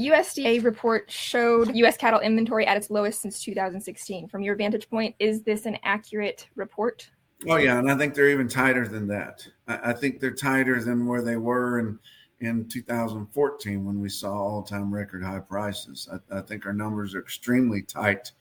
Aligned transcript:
USDA 0.00 0.64
report 0.64 1.10
showed 1.10 1.74
US 1.76 1.96
cattle 1.96 2.20
inventory 2.20 2.66
at 2.66 2.76
its 2.76 2.90
lowest 2.90 3.20
since 3.20 3.42
2016. 3.42 4.28
From 4.28 4.42
your 4.42 4.56
vantage 4.56 4.88
point, 4.88 5.14
is 5.18 5.42
this 5.42 5.66
an 5.66 5.76
accurate 5.82 6.48
report? 6.56 7.10
Oh 7.48 7.56
yeah, 7.56 7.78
and 7.78 7.90
I 7.90 7.96
think 7.96 8.14
they're 8.14 8.30
even 8.30 8.48
tighter 8.48 8.86
than 8.86 9.06
that. 9.08 9.46
I, 9.66 9.92
think 9.92 10.20
they're 10.20 10.30
tighter 10.30 10.82
than 10.82 11.06
where 11.06 11.22
they 11.22 11.36
were 11.36 11.78
in 11.78 11.98
in 12.40 12.68
2014 12.68 13.84
when 13.84 14.00
we 14.00 14.08
saw 14.08 14.32
all-time 14.32 14.92
record 14.92 15.22
high 15.22 15.40
prices. 15.40 16.08
I, 16.12 16.38
I 16.38 16.40
think 16.42 16.66
our 16.66 16.72
numbers 16.72 17.14
are 17.14 17.20
extremely 17.20 17.82
tight, 17.82 18.32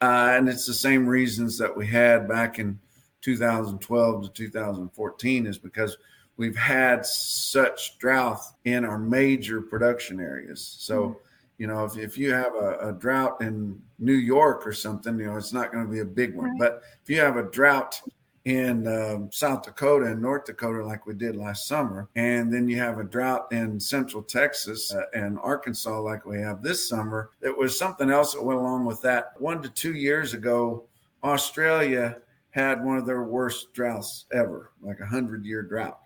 uh, 0.00 0.34
and 0.34 0.48
it's 0.48 0.66
the 0.66 0.74
same 0.74 1.06
reasons 1.06 1.58
that 1.58 1.76
we 1.76 1.86
had 1.86 2.28
back 2.28 2.58
in 2.58 2.78
2012 3.22 4.22
to 4.24 4.28
2014 4.30 5.46
is 5.46 5.58
because 5.58 5.96
we've 6.40 6.56
had 6.56 7.04
such 7.04 7.98
drought 7.98 8.40
in 8.64 8.84
our 8.84 8.98
major 8.98 9.60
production 9.60 10.20
areas. 10.20 10.76
So. 10.80 11.00
Mm-hmm 11.00 11.18
you 11.60 11.66
know, 11.66 11.84
if, 11.84 11.98
if 11.98 12.16
you 12.16 12.32
have 12.32 12.54
a, 12.54 12.88
a, 12.88 12.92
drought 12.94 13.42
in 13.42 13.78
New 13.98 14.14
York 14.14 14.66
or 14.66 14.72
something, 14.72 15.18
you 15.18 15.26
know, 15.26 15.36
it's 15.36 15.52
not 15.52 15.70
going 15.70 15.84
to 15.84 15.92
be 15.92 15.98
a 15.98 16.06
big 16.06 16.34
one. 16.34 16.52
Right. 16.52 16.58
But 16.58 16.82
if 17.02 17.10
you 17.10 17.20
have 17.20 17.36
a 17.36 17.50
drought 17.50 18.00
in 18.46 18.86
um, 18.88 19.28
South 19.30 19.62
Dakota 19.62 20.06
and 20.06 20.22
North 20.22 20.46
Dakota, 20.46 20.84
like 20.84 21.06
we 21.06 21.12
did 21.12 21.36
last 21.36 21.66
summer. 21.66 22.08
And 22.16 22.50
then 22.50 22.66
you 22.66 22.78
have 22.78 22.98
a 22.98 23.04
drought 23.04 23.52
in 23.52 23.78
Central 23.78 24.22
Texas 24.22 24.94
uh, 24.94 25.02
and 25.12 25.38
Arkansas, 25.42 26.00
like 26.00 26.24
we 26.24 26.40
have 26.40 26.62
this 26.62 26.88
summer. 26.88 27.30
It 27.42 27.56
was 27.56 27.78
something 27.78 28.10
else 28.10 28.32
that 28.32 28.42
went 28.42 28.58
along 28.58 28.86
with 28.86 29.02
that. 29.02 29.38
One 29.38 29.62
to 29.62 29.68
two 29.68 29.94
years 29.94 30.32
ago, 30.32 30.84
Australia 31.22 32.16
had 32.50 32.82
one 32.82 32.96
of 32.96 33.04
their 33.04 33.24
worst 33.24 33.74
droughts 33.74 34.24
ever, 34.32 34.70
like 34.80 35.00
a 35.00 35.06
hundred 35.06 35.44
year 35.44 35.60
drought. 35.60 36.00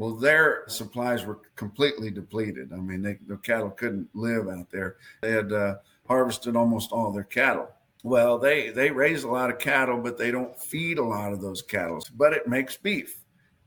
Well, 0.00 0.14
their 0.14 0.64
supplies 0.66 1.26
were 1.26 1.40
completely 1.56 2.10
depleted. 2.10 2.72
I 2.72 2.76
mean, 2.76 3.02
they, 3.02 3.18
the 3.26 3.36
cattle 3.36 3.68
couldn't 3.68 4.08
live 4.14 4.48
out 4.48 4.70
there. 4.70 4.96
They 5.20 5.30
had 5.30 5.52
uh, 5.52 5.74
harvested 6.08 6.56
almost 6.56 6.90
all 6.90 7.12
their 7.12 7.24
cattle. 7.24 7.68
Well, 8.02 8.38
they 8.38 8.70
they 8.70 8.90
raise 8.90 9.24
a 9.24 9.28
lot 9.28 9.50
of 9.50 9.58
cattle, 9.58 9.98
but 9.98 10.16
they 10.16 10.30
don't 10.30 10.58
feed 10.58 10.96
a 10.96 11.04
lot 11.04 11.34
of 11.34 11.42
those 11.42 11.60
cattle. 11.60 12.02
But 12.16 12.32
it 12.32 12.48
makes 12.48 12.78
beef, 12.78 13.18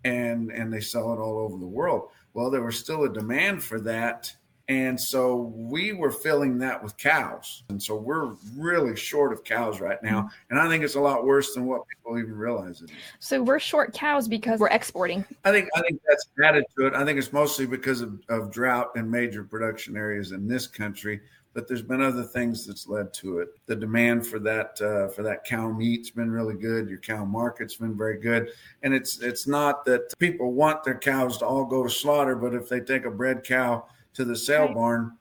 and 0.05 0.49
and 0.49 0.73
they 0.73 0.79
sell 0.79 1.13
it 1.13 1.19
all 1.19 1.37
over 1.37 1.59
the 1.59 1.67
world. 1.67 2.09
Well, 2.33 2.49
there 2.49 2.63
was 2.63 2.79
still 2.79 3.03
a 3.03 3.13
demand 3.13 3.63
for 3.63 3.79
that, 3.81 4.35
and 4.69 4.99
so 4.99 5.53
we 5.55 5.91
were 5.91 6.11
filling 6.11 6.57
that 6.59 6.81
with 6.81 6.95
cows, 6.97 7.63
and 7.69 7.81
so 7.81 7.95
we're 7.95 8.35
really 8.55 8.95
short 8.95 9.33
of 9.33 9.43
cows 9.43 9.81
right 9.81 10.01
now. 10.01 10.29
And 10.49 10.59
I 10.59 10.69
think 10.69 10.83
it's 10.83 10.95
a 10.95 11.01
lot 11.01 11.25
worse 11.25 11.53
than 11.53 11.65
what 11.65 11.81
people 11.87 12.17
even 12.17 12.35
realize 12.35 12.81
it 12.81 12.89
is. 12.89 12.97
So 13.19 13.43
we're 13.43 13.59
short 13.59 13.93
cows 13.93 14.27
because 14.27 14.59
we're 14.59 14.69
exporting. 14.69 15.25
I 15.43 15.51
think 15.51 15.69
I 15.75 15.81
think 15.81 15.99
that's 16.07 16.27
added 16.43 16.63
to 16.77 16.87
it. 16.87 16.93
I 16.93 17.03
think 17.03 17.19
it's 17.19 17.33
mostly 17.33 17.65
because 17.65 18.01
of, 18.01 18.21
of 18.29 18.51
drought 18.51 18.91
in 18.95 19.09
major 19.09 19.43
production 19.43 19.97
areas 19.97 20.31
in 20.31 20.47
this 20.47 20.67
country 20.67 21.19
but 21.53 21.67
there's 21.67 21.83
been 21.83 22.01
other 22.01 22.23
things 22.23 22.65
that's 22.65 22.87
led 22.87 23.13
to 23.13 23.39
it. 23.39 23.49
The 23.67 23.75
demand 23.75 24.25
for 24.25 24.39
that 24.39 24.81
uh, 24.81 25.07
for 25.09 25.21
that 25.23 25.45
cow 25.45 25.71
meat's 25.71 26.09
been 26.09 26.31
really 26.31 26.55
good. 26.55 26.89
Your 26.89 26.99
cow 26.99 27.25
market's 27.25 27.75
been 27.75 27.95
very 27.95 28.19
good, 28.19 28.49
and 28.81 28.93
it's 28.93 29.19
it's 29.21 29.47
not 29.47 29.85
that 29.85 30.17
people 30.17 30.53
want 30.53 30.83
their 30.83 30.97
cows 30.97 31.37
to 31.39 31.45
all 31.45 31.65
go 31.65 31.83
to 31.83 31.89
slaughter, 31.89 32.35
but 32.35 32.53
if 32.55 32.67
they 32.67 32.79
take 32.79 33.05
a 33.05 33.11
bred 33.11 33.43
cow 33.43 33.85
to 34.13 34.25
the 34.25 34.35
sale 34.35 34.65
right. 34.65 34.75
barn, 34.75 35.17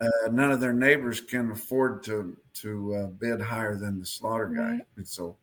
uh, 0.00 0.08
none 0.30 0.50
of 0.50 0.60
their 0.60 0.72
neighbors 0.72 1.20
can 1.20 1.50
afford 1.50 2.02
to 2.04 2.36
to 2.54 2.94
uh, 2.94 3.06
bid 3.06 3.40
higher 3.40 3.76
than 3.76 3.98
the 3.98 4.06
slaughter 4.06 4.48
guy, 4.48 4.70
right. 4.70 4.80
and 4.96 5.06
so 5.06 5.36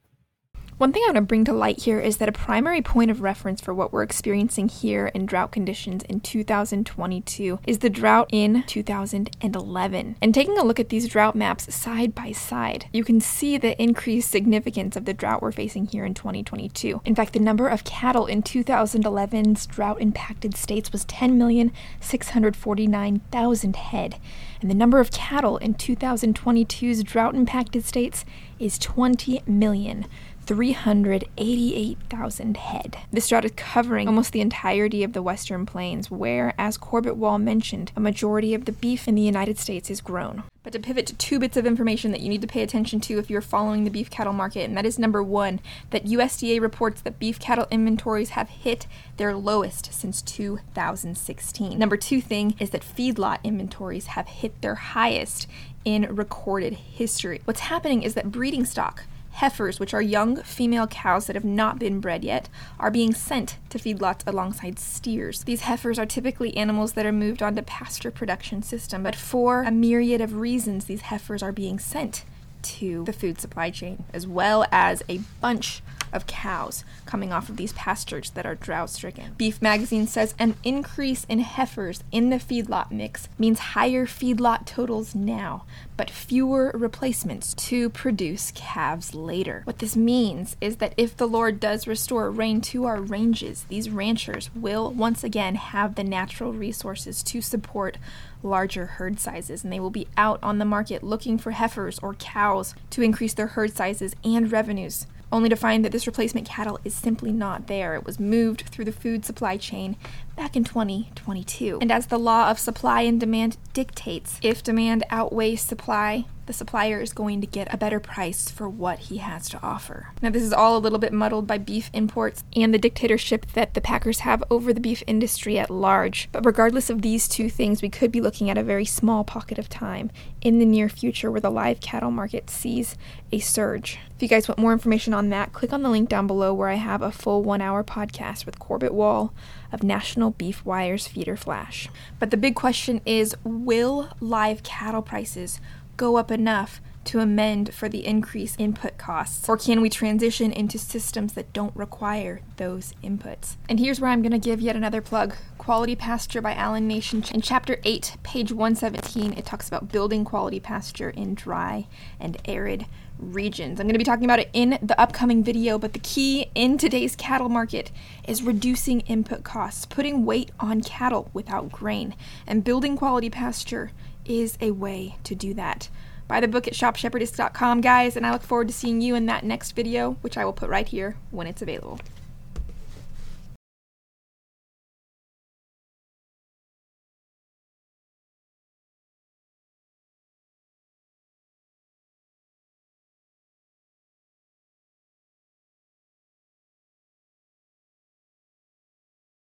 one 0.78 0.92
thing 0.92 1.02
I 1.04 1.08
want 1.08 1.16
to 1.16 1.22
bring 1.22 1.46
to 1.46 1.54
light 1.54 1.82
here 1.82 2.00
is 2.00 2.18
that 2.18 2.30
a 2.30 2.32
primary 2.32 2.84
point 2.84 3.10
of 3.10 3.22
reference 3.22 3.62
for 3.62 3.74
what 3.74 3.92
we're 3.92 4.04
experiencing 4.04 4.68
here 4.68 5.08
in 5.08 5.26
drought 5.26 5.52
conditions 5.52 6.04
in 6.04 6.20
2022 6.20 7.58
is 7.66 7.80
the 7.80 7.90
drought 7.90 8.30
in 8.32 8.64
2011. 8.68 10.18
And 10.22 10.36
taking 10.36 10.60
a 10.60 10.64
look 10.64 10.80
at 10.80 10.90
these 10.90 11.08
drought 11.08 11.36
maps 11.36 11.74
side 11.74 12.14
by 12.14 12.32
side, 12.32 12.86
you 12.94 13.04
can 13.04 13.20
see 13.20 13.58
the 13.58 13.82
increased 13.82 14.30
significance 14.30 14.96
of 14.96 15.06
the 15.06 15.16
drought 15.16 15.42
we're 15.42 15.52
facing 15.52 15.88
here 15.88 16.06
in 16.06 16.14
2022. 16.14 17.02
In 17.06 17.16
fact, 17.16 17.34
the 17.34 17.40
number 17.40 17.68
of 17.68 17.84
cattle 17.84 18.28
in 18.28 18.44
2011's 18.44 19.66
drought 19.66 20.00
impacted 20.00 20.56
states 20.56 20.92
was 20.92 21.06
10,649,000 21.06 23.76
head, 23.76 24.20
and 24.62 24.70
the 24.70 24.76
number 24.76 25.00
of 25.00 25.10
cattle 25.10 25.58
in 25.58 25.74
2022's 25.74 27.02
drought 27.02 27.34
impacted 27.34 27.84
states 27.84 28.26
is 28.60 28.78
20 28.78 29.42
million. 29.48 30.06
388,000 30.48 32.58
head. 32.58 32.98
This 33.12 33.28
drought 33.28 33.44
is 33.44 33.52
covering 33.58 34.08
almost 34.08 34.32
the 34.32 34.40
entirety 34.40 35.04
of 35.04 35.12
the 35.12 35.22
Western 35.22 35.66
Plains, 35.66 36.10
where, 36.10 36.54
as 36.58 36.78
Corbitt 36.78 37.18
Wall 37.18 37.38
mentioned, 37.38 37.92
a 37.98 38.00
majority 38.00 38.54
of 38.54 38.64
the 38.64 38.72
beef 38.72 39.10
in 39.10 39.16
the 39.16 39.22
United 39.22 39.60
States 39.60 39.90
is 39.90 40.00
grown. 40.00 40.44
But 40.64 40.72
to 40.74 40.80
pivot 40.80 41.06
to 41.08 41.16
two 41.16 41.40
bits 41.40 41.58
of 41.58 41.66
information 41.66 42.12
that 42.12 42.22
you 42.22 42.30
need 42.30 42.42
to 42.42 42.48
pay 42.48 42.62
attention 42.62 43.02
to 43.02 43.20
if 43.20 43.30
you're 43.30 43.42
following 43.42 43.84
the 43.84 43.90
beef 43.90 44.10
cattle 44.10 44.34
market, 44.34 44.64
and 44.64 44.78
that 44.78 44.86
is 44.86 44.98
number 44.98 45.22
one, 45.22 45.60
that 45.90 46.06
USDA 46.06 46.62
reports 46.62 47.02
that 47.02 47.20
beef 47.20 47.40
cattle 47.40 47.68
inventories 47.70 48.30
have 48.30 48.48
hit 48.48 48.88
their 49.18 49.36
lowest 49.36 49.94
since 49.94 50.22
2016. 50.22 51.78
Number 51.78 51.98
two 51.98 52.22
thing 52.22 52.56
is 52.60 52.70
that 52.70 52.84
feedlot 52.84 53.44
inventories 53.44 54.08
have 54.08 54.28
hit 54.28 54.62
their 54.62 54.76
highest 54.76 55.48
in 55.84 56.16
recorded 56.16 56.74
history. 56.74 57.42
What's 57.46 57.62
happening 57.62 58.04
is 58.04 58.14
that 58.14 58.32
breeding 58.32 58.66
stock 58.66 59.04
Heifers, 59.38 59.80
which 59.80 59.94
are 59.94 60.02
young 60.02 60.38
female 60.38 60.88
cows 60.88 61.28
that 61.28 61.36
have 61.36 61.46
not 61.46 61.78
been 61.78 62.00
bred 62.00 62.24
yet, 62.24 62.50
are 62.80 62.90
being 62.90 63.14
sent 63.14 63.60
to 63.70 63.78
feedlots 63.78 64.22
alongside 64.26 64.80
steers. 64.80 65.44
These 65.44 65.62
heifers 65.62 66.00
are 66.00 66.08
typically 66.08 66.58
animals 66.58 66.94
that 66.94 67.06
are 67.06 67.12
moved 67.12 67.44
onto 67.44 67.62
pasture 67.62 68.10
production 68.10 68.64
system, 68.64 69.04
but 69.04 69.16
for 69.16 69.62
a 69.62 69.70
myriad 69.70 70.22
of 70.22 70.38
reasons, 70.38 70.86
these 70.86 71.02
heifers 71.02 71.44
are 71.44 71.52
being 71.52 71.78
sent 71.78 72.26
to 72.64 73.04
the 73.04 73.14
food 73.14 73.40
supply 73.40 73.70
chain, 73.70 74.06
as 74.12 74.26
well 74.26 74.66
as 74.72 75.04
a 75.08 75.20
bunch 75.40 75.84
of 76.12 76.28
cows 76.28 76.84
coming 77.06 77.32
off 77.32 77.50
of 77.50 77.58
these 77.58 77.74
pastures 77.74 78.30
that 78.32 78.46
are 78.46 78.56
drought 78.56 78.90
stricken. 78.90 79.34
Beef 79.38 79.62
Magazine 79.62 80.08
says 80.08 80.34
an 80.40 80.56
increase 80.64 81.26
in 81.26 81.40
heifers 81.40 82.04
in 82.12 82.30
the 82.30 82.38
feedlot 82.38 82.92
mix 82.92 83.28
means 83.38 83.60
higher 83.60 84.06
feedlot 84.06 84.66
totals 84.66 85.16
now, 85.16 85.66
but 85.96 86.10
fewer 86.10 86.72
replacements 86.74 87.54
to 87.54 87.90
produce 87.90 88.52
calves 88.56 89.14
later. 89.14 89.62
What 89.66 89.80
this 89.80 89.96
means 89.96 90.56
is 90.62 90.78
that 90.78 90.94
if 90.98 91.18
the 91.18 91.28
Lord 91.28 91.60
does 91.60 91.88
restore 91.88 92.30
rain 92.30 92.62
to 92.62 92.86
our 92.86 93.02
ranges, 93.02 93.66
these 93.70 93.90
ranchers 93.90 94.50
will 94.56 94.92
once 94.92 95.24
again 95.24 95.56
have 95.56 95.96
the 95.96 96.04
natural 96.04 96.54
resources 96.54 97.24
to 97.24 97.42
support 97.42 97.98
larger 98.44 98.86
herd 98.86 99.20
sizes, 99.20 99.64
and 99.64 99.74
they 99.74 99.80
will 99.80 99.90
be 99.90 100.08
out 100.16 100.40
on 100.44 100.60
the 100.60 100.66
market 100.66 101.04
looking 101.04 101.38
for 101.38 101.52
heifers 101.52 102.00
or 102.00 102.14
cows 102.16 102.76
to 102.92 103.02
increase 103.02 103.34
their 103.34 103.48
herd 103.48 103.76
sizes 103.76 104.16
and 104.24 104.52
revenues 104.52 105.08
only 105.32 105.50
to 105.50 105.56
find 105.56 105.84
that 105.84 105.92
this 105.92 106.08
replacement 106.08 106.48
cattle 106.48 106.80
is 106.84 106.96
simply 106.96 107.32
not 107.32 107.68
there. 107.68 107.96
It 107.96 108.06
was 108.06 108.20
moved 108.20 108.62
through 108.70 108.86
the 108.86 108.92
food 108.92 109.26
supply 109.26 109.58
chain 109.58 109.96
back 110.38 110.56
in 110.56 110.64
2022. 110.64 111.80
And 111.82 111.92
as 111.92 112.06
the 112.06 112.20
law 112.20 112.50
of 112.50 112.60
supply 112.60 113.02
and 113.02 113.20
demand 113.20 113.58
dictates, 113.74 114.40
if 114.42 114.64
demand 114.64 115.04
outweighs 115.10 115.62
supply, 115.62 116.26
the 116.46 116.54
supplier 116.54 117.02
is 117.02 117.12
going 117.12 117.42
to 117.42 117.48
get 117.48 117.72
a 117.74 117.78
better 117.78 118.00
price 118.00 118.50
for 118.50 118.70
what 118.70 119.00
he 119.00 119.18
has 119.18 119.50
to 119.50 119.60
offer. 119.62 120.14
Now, 120.22 120.30
this 120.30 120.44
is 120.44 120.54
all 120.54 120.78
a 120.78 120.80
little 120.80 120.98
bit 120.98 121.12
muddled 121.12 121.46
by 121.46 121.58
beef 121.58 121.90
imports 121.92 122.44
and 122.56 122.74
the 122.74 122.78
dictatorship 122.78 123.48
that 123.52 123.74
the 123.74 123.82
packers 123.82 124.20
have 124.20 124.44
over 124.50 124.72
the 124.72 124.80
beef 124.80 125.04
industry 125.06 125.60
at 125.60 125.70
large. 125.70 126.30
But 126.32 126.46
regardless 126.46 126.90
of 126.90 127.02
these 127.02 127.28
two 127.28 127.50
things, 127.50 127.82
we 127.82 127.90
could 127.90 128.14
be 128.14 128.22
looking 128.22 128.50
at 128.50 128.58
a 128.58 128.64
very 128.64 128.86
small 128.86 129.26
pocket 129.26 129.60
of 129.60 129.68
time 129.68 130.10
in 130.40 130.60
the 130.60 130.66
near 130.66 130.88
future 130.88 131.30
where 131.30 131.42
the 131.42 131.52
live 131.52 131.82
cattle 131.82 132.12
market 132.12 132.50
sees 132.50 132.96
a 133.32 133.40
surge. 133.40 134.00
If 134.16 134.24
you 134.24 134.30
guys 134.30 134.48
want 134.48 134.60
more 134.60 134.72
information 134.72 135.14
on 135.14 135.30
that, 135.30 135.52
click 135.52 135.74
on 135.74 135.84
the 135.84 135.90
link 135.90 136.08
down 136.08 136.28
below 136.28 136.54
where 136.54 136.70
I 136.70 136.76
have 136.76 137.02
a 137.02 137.12
full 137.12 137.44
one 137.44 137.62
hour 137.62 137.84
podcast 137.84 138.46
with 138.46 138.58
Corbitt 138.58 138.92
Wall 138.92 139.34
of 139.72 139.84
National 139.84 140.32
Beef 140.32 140.66
Wires 140.66 141.08
Feeder 141.08 141.36
Flash. 141.36 141.90
But 142.20 142.32
the 142.32 142.38
big 142.38 142.56
question 142.56 143.02
is 143.06 143.36
will 143.44 144.10
live 144.20 144.64
cattle 144.64 145.02
prices 145.02 145.60
go 145.98 146.18
up 146.18 146.32
enough 146.32 146.80
to 147.08 147.20
amend 147.20 147.74
for 147.74 147.90
the 147.90 148.06
increased 148.06 148.60
input 148.60 148.98
costs? 148.98 149.48
Or 149.50 149.58
can 149.58 149.82
we 149.82 149.90
transition 149.90 150.52
into 150.52 150.78
systems 150.78 151.34
that 151.34 151.54
don't 151.54 151.76
require 151.76 152.42
those 152.58 152.94
inputs? 153.04 153.56
And 153.68 153.80
here's 153.80 154.00
where 154.00 154.12
I'm 154.12 154.22
going 154.22 154.32
to 154.32 154.38
give 154.38 154.62
yet 154.62 154.76
another 154.76 155.02
plug 155.02 155.36
Quality 155.58 155.96
Pasture 155.96 156.42
by 156.42 156.54
Allan 156.54 156.88
Nation. 156.88 157.24
In 157.34 157.42
chapter 157.42 157.80
8, 157.84 158.18
page 158.24 158.52
117, 158.52 159.34
it 159.34 159.46
talks 159.46 159.68
about 159.68 159.92
building 159.92 160.24
quality 160.24 160.60
pasture 160.60 161.10
in 161.10 161.34
dry 161.34 161.88
and 162.20 162.38
arid 162.46 162.86
regions. 163.20 163.80
I'm 163.80 163.88
going 163.88 163.94
to 163.94 164.00
be 164.00 164.06
talking 164.06 164.26
about 164.26 164.40
it 164.40 164.50
in 164.54 164.78
the 164.82 165.00
upcoming 165.00 165.44
video, 165.44 165.78
but 165.78 165.94
the 165.94 166.00
key 166.00 166.52
in 166.56 166.78
today's 166.78 167.16
cattle 167.16 167.50
market 167.50 167.92
is 168.28 168.44
reducing 168.44 169.02
input 169.02 169.44
costs, 169.44 169.86
putting 169.86 170.26
weight 170.26 170.52
on 170.60 170.82
cattle 170.82 171.30
without 171.34 171.72
grain, 171.72 172.16
and 172.46 172.64
building 172.64 172.96
quality 172.96 173.30
pasture 173.30 173.92
is 174.26 174.58
a 174.62 174.72
way 174.72 175.16
to 175.24 175.36
do 175.36 175.54
that. 175.54 175.90
Buy 176.28 176.42
the 176.42 176.48
book 176.48 176.68
at 176.68 176.74
shopshepherdess.com, 176.74 177.82
guys, 177.82 178.18
and 178.18 178.26
I 178.26 178.32
look 178.32 178.44
forward 178.44 178.68
to 178.68 178.74
seeing 178.74 179.02
you 179.02 179.16
in 179.16 179.28
that 179.28 179.46
next 179.46 179.72
video, 179.72 180.18
which 180.22 180.38
I 180.38 180.44
will 180.44 180.54
put 180.54 180.70
right 180.70 180.88
here 180.88 181.16
when 181.32 181.48
it's 181.48 181.62
available. 181.62 182.00